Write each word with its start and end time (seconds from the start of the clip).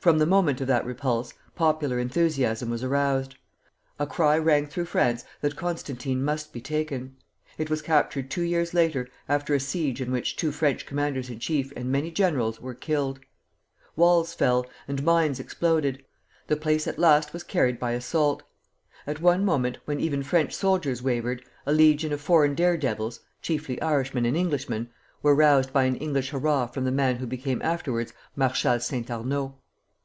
From 0.00 0.18
the 0.18 0.26
moment 0.26 0.60
of 0.60 0.66
that 0.66 0.84
repulse, 0.84 1.32
popular 1.54 2.00
enthusiasm 2.00 2.70
was 2.70 2.82
aroused. 2.82 3.36
A 4.00 4.04
cry 4.06 4.36
rang 4.36 4.66
through 4.66 4.86
France 4.86 5.24
that 5.42 5.54
Constantine 5.54 6.24
must 6.24 6.52
be 6.52 6.60
taken. 6.60 7.14
It 7.56 7.70
was 7.70 7.82
captured 7.82 8.28
two 8.28 8.42
years 8.42 8.74
later, 8.74 9.06
after 9.28 9.54
a 9.54 9.60
siege 9.60 10.00
in 10.00 10.10
which 10.10 10.34
two 10.34 10.50
French 10.50 10.86
commanders 10.86 11.30
in 11.30 11.38
chief 11.38 11.72
and 11.76 11.88
many 11.92 12.10
generals 12.10 12.60
were 12.60 12.74
killed. 12.74 13.20
Walls 13.94 14.34
fell, 14.34 14.66
and 14.88 15.04
mines 15.04 15.38
exploded; 15.38 16.04
the 16.48 16.56
place 16.56 16.88
at 16.88 16.98
last 16.98 17.32
was 17.32 17.44
carried 17.44 17.78
by 17.78 17.92
assault. 17.92 18.42
At 19.06 19.20
one 19.20 19.44
moment, 19.44 19.78
when 19.84 20.00
even 20.00 20.24
French 20.24 20.52
soldiers 20.52 21.00
wavered, 21.00 21.44
a 21.64 21.72
legion 21.72 22.12
of 22.12 22.20
foreign 22.20 22.56
dare 22.56 22.76
devils 22.76 23.20
(chiefly 23.40 23.80
Irishmen 23.80 24.26
and 24.26 24.36
Englishmen) 24.36 24.90
were 25.22 25.36
roused 25.36 25.72
by 25.72 25.84
an 25.84 25.94
English 25.94 26.30
hurrah 26.30 26.66
from 26.66 26.82
the 26.82 26.90
man 26.90 27.18
who 27.18 27.26
became 27.28 27.62
afterwards 27.62 28.12
Marshal 28.34 28.80
Saint 28.80 29.08
Arnaud. 29.08 29.58